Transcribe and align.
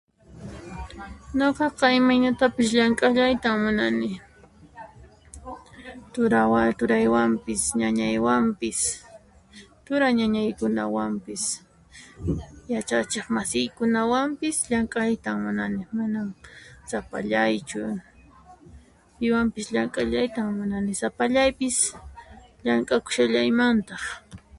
Nuqaqa 1.37 1.85
imaynatapis 1.99 2.69
llank'aytan 2.77 3.55
munani 3.63 4.11
turawa 6.13 6.59
turaywanpis, 6.79 7.61
ñañaywanpis, 7.79 8.79
tura 9.85 10.07
ñañaykunawanpis, 10.19 11.43
yachachiq 12.73 13.25
masiykunawanpis, 13.35 14.55
llank'aytan 14.71 15.35
munani, 15.45 15.81
manan 15.97 16.27
sapallaychu 16.91 17.79
piwanpis 19.17 19.65
llank'allaytan 19.75 20.47
munani 20.59 20.91
sapallaypis 21.01 21.77
llank'akushallaymantaq. 22.65 24.03